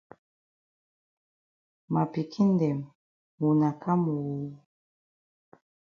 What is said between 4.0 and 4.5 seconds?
oo.